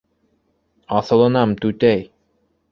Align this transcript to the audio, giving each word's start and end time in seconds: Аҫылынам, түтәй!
Аҫылынам, 1.01 1.55
түтәй! 1.63 2.05